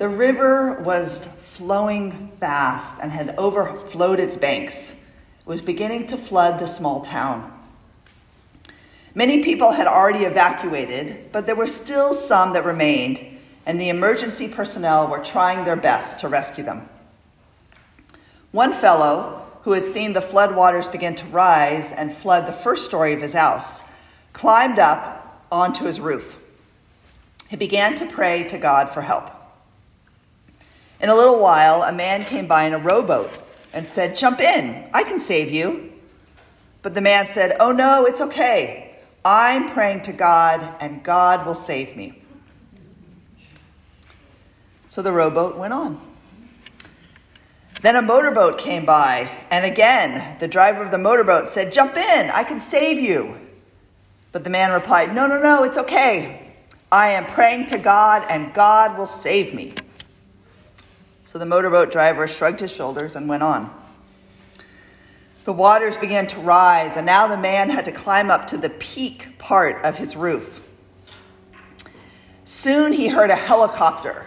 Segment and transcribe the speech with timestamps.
[0.00, 4.92] The river was flowing fast and had overflowed its banks.
[5.40, 7.52] It was beginning to flood the small town.
[9.14, 13.22] Many people had already evacuated, but there were still some that remained,
[13.66, 16.88] and the emergency personnel were trying their best to rescue them.
[18.52, 23.12] One fellow, who had seen the floodwaters begin to rise and flood the first story
[23.12, 23.82] of his house,
[24.32, 26.38] climbed up onto his roof.
[27.50, 29.32] He began to pray to God for help.
[31.00, 33.30] In a little while, a man came by in a rowboat
[33.72, 35.92] and said, Jump in, I can save you.
[36.82, 38.98] But the man said, Oh no, it's okay.
[39.24, 42.22] I'm praying to God, and God will save me.
[44.88, 46.00] So the rowboat went on.
[47.80, 52.30] Then a motorboat came by, and again the driver of the motorboat said, Jump in,
[52.30, 53.36] I can save you.
[54.32, 56.52] But the man replied, No, no, no, it's okay.
[56.92, 59.74] I am praying to God, and God will save me.
[61.30, 63.72] So the motorboat driver shrugged his shoulders and went on.
[65.44, 68.68] The waters began to rise, and now the man had to climb up to the
[68.68, 70.68] peak part of his roof.
[72.42, 74.26] Soon he heard a helicopter.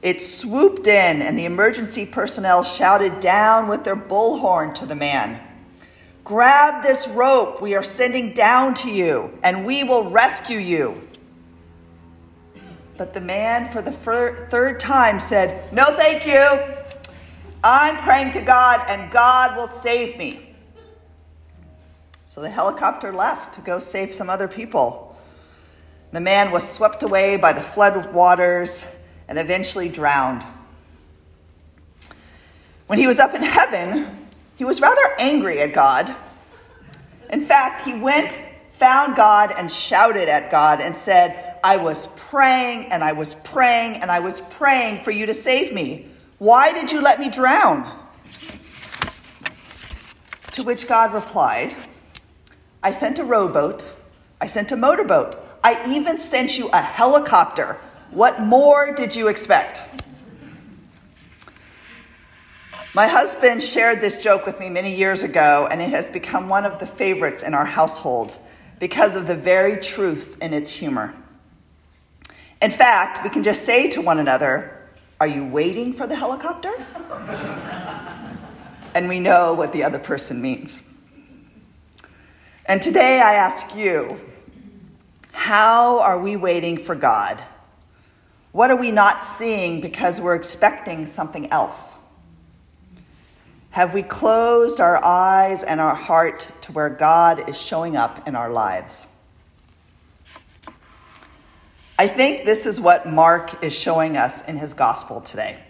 [0.00, 5.40] It swooped in, and the emergency personnel shouted down with their bullhorn to the man
[6.22, 11.07] Grab this rope we are sending down to you, and we will rescue you.
[12.98, 16.74] But the man, for the third time, said, No, thank you.
[17.62, 20.56] I'm praying to God, and God will save me.
[22.24, 25.16] So the helicopter left to go save some other people.
[26.10, 28.86] The man was swept away by the flood of waters
[29.28, 30.44] and eventually drowned.
[32.88, 36.12] When he was up in heaven, he was rather angry at God.
[37.30, 38.40] In fact, he went
[38.78, 43.96] found God and shouted at God and said, I was praying and I was praying
[43.96, 46.06] and I was praying for you to save me.
[46.38, 47.92] Why did you let me drown?
[50.52, 51.74] To which God replied,
[52.80, 53.84] I sent a rowboat,
[54.40, 57.78] I sent a motorboat, I even sent you a helicopter.
[58.12, 59.88] What more did you expect?
[62.94, 66.64] My husband shared this joke with me many years ago, and it has become one
[66.64, 68.36] of the favorites in our household
[68.78, 71.14] because of the very truth in its humor.
[72.60, 74.88] In fact, we can just say to one another,
[75.20, 76.70] Are you waiting for the helicopter?
[78.94, 80.82] and we know what the other person means.
[82.66, 84.18] And today I ask you,
[85.32, 87.42] how are we waiting for God?
[88.52, 91.98] What are we not seeing because we're expecting something else?
[93.78, 98.34] Have we closed our eyes and our heart to where God is showing up in
[98.34, 99.06] our lives?
[101.96, 105.60] I think this is what Mark is showing us in his gospel today.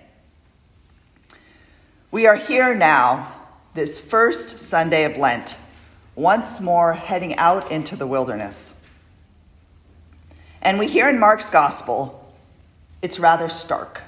[2.10, 3.30] We are here now,
[3.74, 5.58] this first Sunday of Lent,
[6.14, 8.72] once more heading out into the wilderness.
[10.62, 12.34] And we hear in Mark's gospel,
[13.02, 14.02] it's rather stark.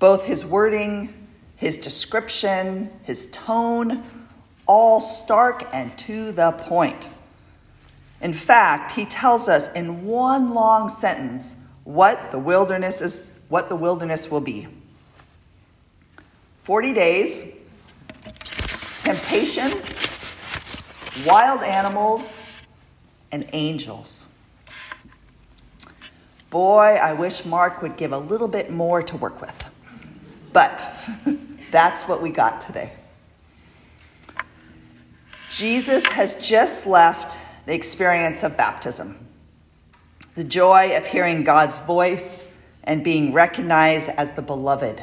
[0.00, 1.23] Both his wording
[1.64, 4.04] his description, his tone,
[4.66, 7.08] all stark and to the point.
[8.20, 13.76] In fact, he tells us in one long sentence what the wilderness is, what the
[13.76, 14.68] wilderness will be.
[16.58, 17.54] 40 days,
[18.98, 19.96] temptations,
[21.26, 22.66] wild animals,
[23.32, 24.26] and angels.
[26.50, 29.70] Boy, I wish Mark would give a little bit more to work with.
[30.52, 30.93] But
[31.74, 32.92] that's what we got today.
[35.50, 37.36] Jesus has just left
[37.66, 39.18] the experience of baptism,
[40.36, 42.48] the joy of hearing God's voice
[42.84, 45.02] and being recognized as the beloved.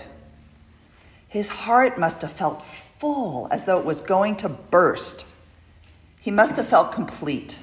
[1.27, 5.25] His heart must have felt full, as though it was going to burst.
[6.21, 7.59] He must have felt complete,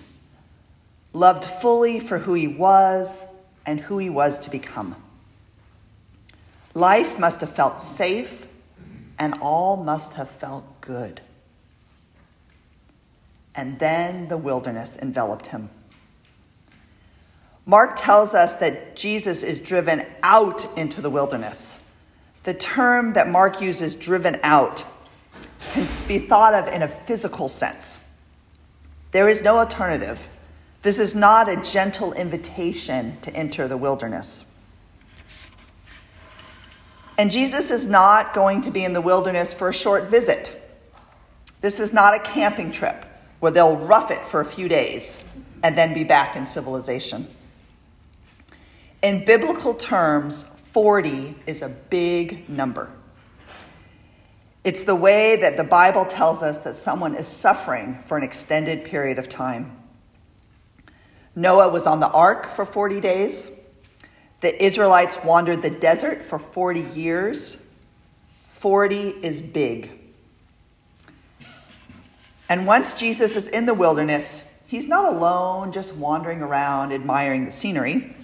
[1.15, 3.25] loved fully for who he was
[3.65, 4.97] and who he was to become.
[6.75, 8.48] Life must have felt safe,
[9.19, 11.21] and all must have felt good.
[13.55, 15.71] And then the wilderness enveloped him.
[17.67, 21.85] Mark tells us that Jesus is driven out into the wilderness.
[22.45, 24.85] The term that Mark uses, driven out,
[25.73, 28.09] can be thought of in a physical sense.
[29.11, 30.29] There is no alternative.
[30.83, 34.47] This is not a gentle invitation to enter the wilderness.
[37.19, 40.55] And Jesus is not going to be in the wilderness for a short visit.
[41.61, 43.05] This is not a camping trip
[43.41, 45.25] where they'll rough it for a few days
[45.65, 47.27] and then be back in civilization.
[49.03, 52.89] In biblical terms, 40 is a big number.
[54.63, 58.85] It's the way that the Bible tells us that someone is suffering for an extended
[58.85, 59.77] period of time.
[61.35, 63.51] Noah was on the ark for 40 days.
[64.41, 67.67] The Israelites wandered the desert for 40 years.
[68.49, 69.93] 40 is big.
[72.49, 77.53] And once Jesus is in the wilderness, he's not alone just wandering around admiring the
[77.53, 78.15] scenery.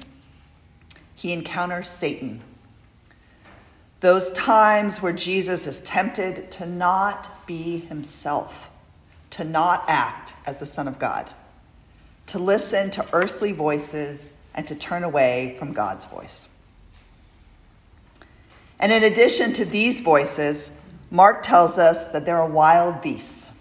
[1.14, 2.42] He encounters Satan.
[4.00, 8.70] Those times where Jesus is tempted to not be himself,
[9.30, 11.30] to not act as the Son of God,
[12.26, 16.48] to listen to earthly voices and to turn away from God's voice.
[18.80, 20.80] And in addition to these voices,
[21.10, 23.52] Mark tells us that there are wild beasts.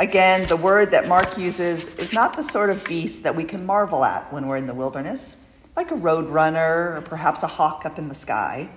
[0.00, 3.64] Again, the word that Mark uses is not the sort of beast that we can
[3.64, 5.36] marvel at when we're in the wilderness,
[5.76, 8.68] like a road runner or perhaps a hawk up in the sky.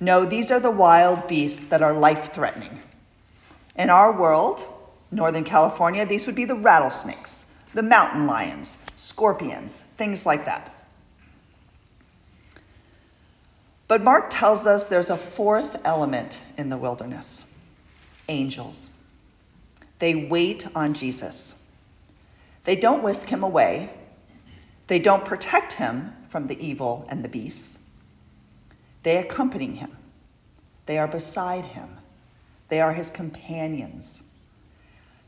[0.00, 2.80] No, these are the wild beasts that are life threatening.
[3.76, 4.64] In our world,
[5.10, 10.74] Northern California, these would be the rattlesnakes, the mountain lions, scorpions, things like that.
[13.86, 17.44] But Mark tells us there's a fourth element in the wilderness
[18.28, 18.90] angels.
[19.98, 21.56] They wait on Jesus.
[22.64, 23.90] They don't whisk him away,
[24.86, 27.80] they don't protect him from the evil and the beasts.
[29.02, 29.96] They accompany him,
[30.86, 31.98] they are beside him,
[32.68, 34.22] they are his companions.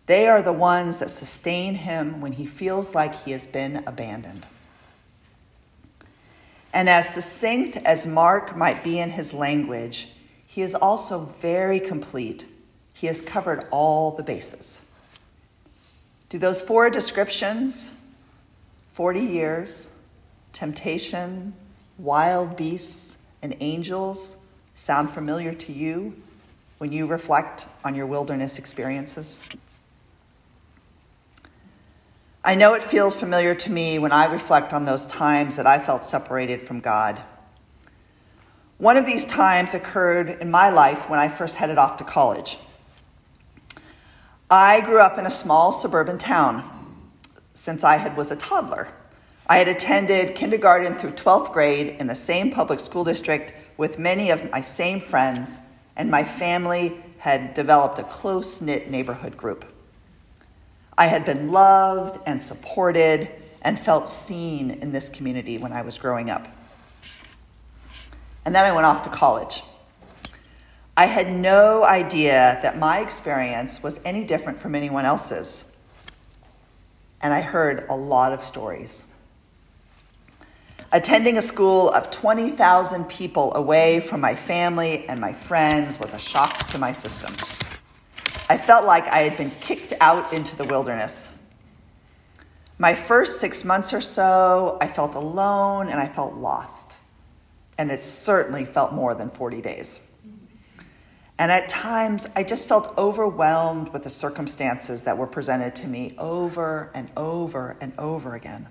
[0.07, 4.47] They are the ones that sustain him when he feels like he has been abandoned.
[6.73, 10.09] And as succinct as Mark might be in his language,
[10.47, 12.47] he is also very complete.
[12.95, 14.83] He has covered all the bases.
[16.29, 17.97] Do those four descriptions
[18.93, 19.89] 40 years,
[20.53, 21.53] temptation,
[21.99, 24.37] wild beasts, and angels
[24.75, 26.15] sound familiar to you
[26.79, 29.43] when you reflect on your wilderness experiences?
[32.47, 35.81] I know it feels familiar to me when I reflect on those times that I
[35.81, 37.21] felt separated from God.
[38.79, 42.59] One of these times occurred in my life when I first headed off to college.
[44.49, 46.63] I grew up in a small suburban town
[47.53, 48.95] since I had was a toddler.
[49.49, 54.31] I had attended kindergarten through 12th grade in the same public school district with many
[54.31, 55.63] of my same friends,
[55.97, 59.65] and my family had developed a close knit neighborhood group.
[60.99, 63.31] I had been loved and supported
[63.63, 66.49] and felt seen in this community when I was growing up.
[68.45, 69.63] And then I went off to college.
[70.97, 75.67] I had no idea that my experience was any different from anyone else's.
[77.21, 79.05] And I heard a lot of stories.
[80.93, 86.19] Attending a school of 20,000 people away from my family and my friends was a
[86.19, 87.35] shock to my system.
[88.49, 91.35] I felt like I had been kicked out into the wilderness.
[92.79, 96.99] My first six months or so, I felt alone and I felt lost.
[97.79, 100.01] And it certainly felt more than 40 days.
[101.39, 106.15] And at times, I just felt overwhelmed with the circumstances that were presented to me
[106.17, 108.69] over and over and over again.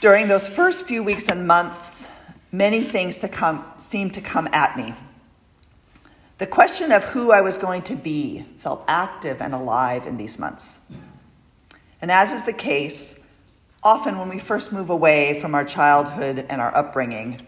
[0.00, 2.10] During those first few weeks and months,
[2.52, 4.94] many things to come, seemed to come at me
[6.38, 10.38] the question of who I was going to be felt active and alive in these
[10.38, 10.78] months.
[12.00, 13.24] And as is the case,
[13.82, 17.40] often when we first move away from our childhood and our upbringing,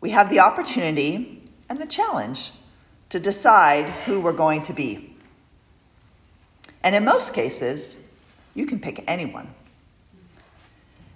[0.00, 2.52] we have the opportunity and the challenge
[3.10, 5.14] to decide who we're going to be.
[6.82, 8.08] And in most cases,
[8.54, 9.52] you can pick anyone.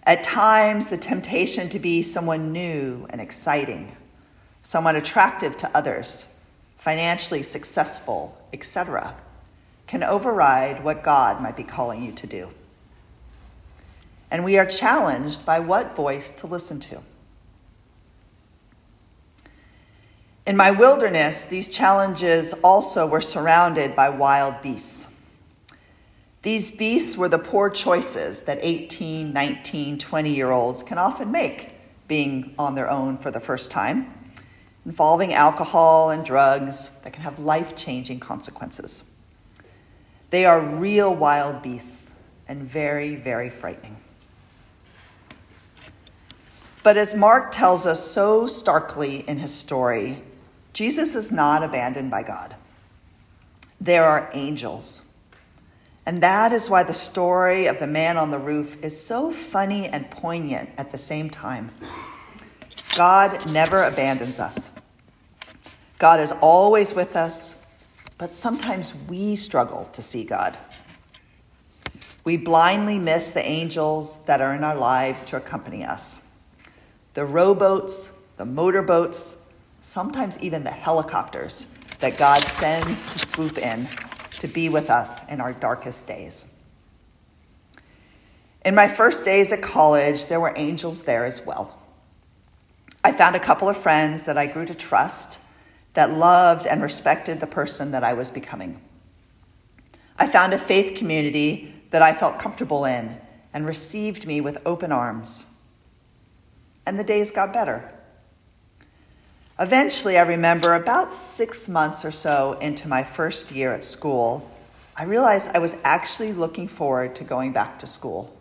[0.03, 3.97] At times, the temptation to be someone new and exciting,
[4.63, 6.27] someone attractive to others
[6.85, 9.15] financially successful, etc.,
[9.87, 12.51] can override what God might be calling you to do.
[14.31, 17.01] And we are challenged by what voice to listen to.
[20.47, 25.09] In my wilderness, these challenges also were surrounded by wild beasts.
[26.43, 31.77] These beasts were the poor choices that 18, 19, 20 year olds can often make
[32.09, 34.14] being on their own for the first time
[34.85, 39.05] involving alcohol and drugs that can have life changing consequences.
[40.31, 43.97] They are real wild beasts and very, very frightening.
[46.83, 50.23] But as Mark tells us so starkly in his story,
[50.75, 52.57] Jesus is not abandoned by God.
[53.81, 55.05] There are angels.
[56.05, 59.87] And that is why the story of the man on the roof is so funny
[59.87, 61.71] and poignant at the same time.
[62.97, 64.71] God never abandons us.
[65.99, 67.61] God is always with us,
[68.19, 70.57] but sometimes we struggle to see God.
[72.25, 76.21] We blindly miss the angels that are in our lives to accompany us.
[77.15, 79.37] The rowboats, the motorboats,
[79.81, 81.67] sometimes even the helicopters
[81.99, 83.89] that God sends to swoop in
[84.41, 86.55] to be with us in our darkest days.
[88.65, 91.79] In my first days at college, there were angels there as well.
[93.05, 95.39] I found a couple of friends that I grew to trust,
[95.93, 98.81] that loved and respected the person that I was becoming.
[100.19, 103.21] I found a faith community that I felt comfortable in
[103.53, 105.45] and received me with open arms.
[106.87, 107.95] And the days got better.
[109.61, 114.51] Eventually, I remember about six months or so into my first year at school,
[114.97, 118.35] I realized I was actually looking forward to going back to school.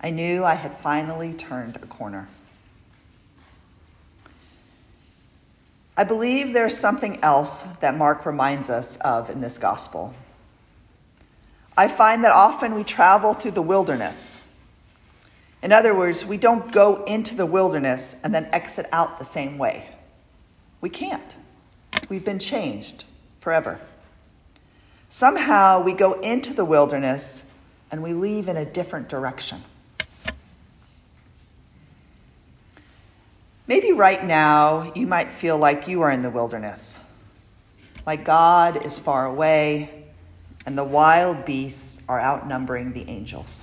[0.00, 2.28] I knew I had finally turned a corner.
[6.00, 10.14] I believe there's something else that Mark reminds us of in this gospel.
[11.76, 14.40] I find that often we travel through the wilderness.
[15.62, 19.58] In other words, we don't go into the wilderness and then exit out the same
[19.58, 19.90] way.
[20.80, 21.36] We can't.
[22.08, 23.04] We've been changed
[23.38, 23.78] forever.
[25.10, 27.44] Somehow we go into the wilderness
[27.92, 29.62] and we leave in a different direction.
[33.70, 36.98] Maybe right now you might feel like you are in the wilderness,
[38.04, 40.06] like God is far away
[40.66, 43.62] and the wild beasts are outnumbering the angels.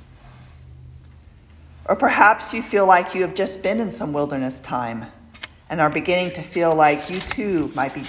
[1.89, 5.07] Or perhaps you feel like you have just been in some wilderness time
[5.69, 8.03] and are beginning to feel like you too might be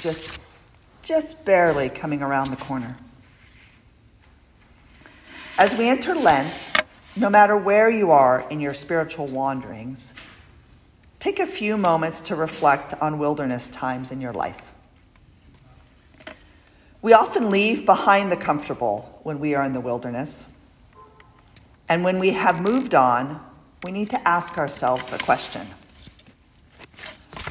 [0.00, 0.40] just,
[1.02, 2.96] just barely coming around the corner.
[5.60, 6.82] As we enter Lent,
[7.16, 10.12] no matter where you are in your spiritual wanderings,
[11.26, 14.72] take a few moments to reflect on wilderness times in your life.
[17.02, 20.46] We often leave behind the comfortable when we are in the wilderness.
[21.88, 23.44] And when we have moved on,
[23.84, 25.62] we need to ask ourselves a question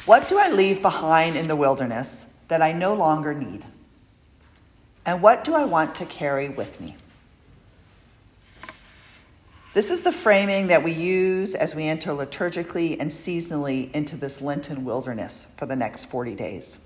[0.06, 3.62] What do I leave behind in the wilderness that I no longer need?
[5.04, 6.96] And what do I want to carry with me?
[9.76, 14.40] This is the framing that we use as we enter liturgically and seasonally into this
[14.40, 16.78] Lenten wilderness for the next 40 days.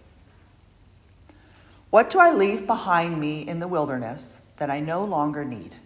[1.90, 5.76] What do I leave behind me in the wilderness that I no longer need?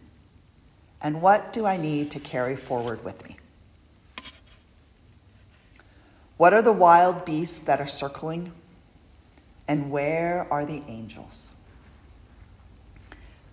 [1.02, 3.36] And what do I need to carry forward with me?
[6.38, 8.50] What are the wild beasts that are circling?
[9.68, 11.52] And where are the angels?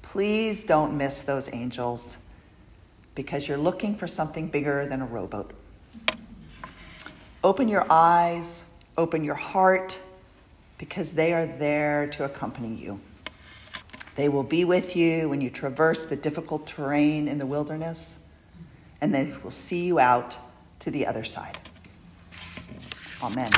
[0.02, 2.20] Please don't miss those angels
[3.16, 5.52] because you're looking for something bigger than a rowboat.
[7.44, 8.66] Open your eyes,
[8.98, 10.00] open your heart,
[10.78, 13.00] because they are there to accompany you.
[14.16, 18.20] They will be with you when you traverse the difficult terrain in the wilderness,
[19.00, 20.38] and they will see you out
[20.80, 21.58] to the other side.
[23.24, 23.52] Amen.